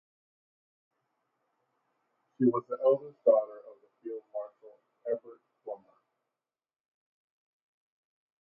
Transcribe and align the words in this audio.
She 2.39 2.45
was 2.45 2.63
the 2.67 2.77
eldest 2.83 3.23
daughter 3.23 3.59
of 3.71 3.77
Field 4.01 4.23
Marshal 4.33 4.79
Herbert 5.05 5.41
Plumer. 5.63 5.99